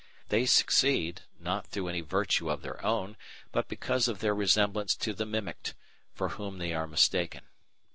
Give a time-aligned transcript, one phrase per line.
[0.29, 3.17] They succeed, not through any virtue of their own,
[3.51, 5.75] but because of their resemblance to the mimicked,
[6.11, 7.43] for whom they are mistaken.